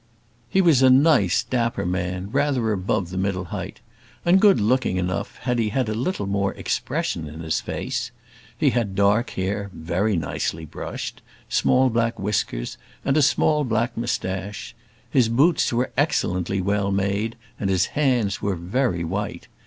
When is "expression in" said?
6.55-7.41